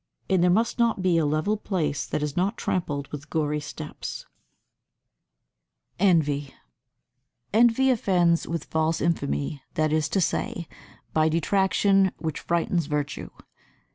And 0.31 0.41
there 0.41 0.49
must 0.49 0.79
not 0.79 1.03
be 1.03 1.19
a 1.19 1.27
level 1.27 1.57
place 1.57 2.07
that 2.07 2.23
is 2.23 2.35
not 2.35 2.57
trampled 2.57 3.07
with 3.11 3.29
gory 3.29 3.59
footsteps. 3.59 4.25
[Sidenote: 5.99 6.09
Envy] 6.17 6.33
86. 6.45 6.55
Envy 7.53 7.89
offends 7.91 8.47
with 8.47 8.63
false 8.63 8.99
infamy, 8.99 9.61
that 9.75 9.93
is 9.93 10.09
to 10.09 10.19
say, 10.19 10.67
by 11.13 11.29
detraction 11.29 12.13
which 12.17 12.39
frightens 12.39 12.87
virtue. 12.87 13.29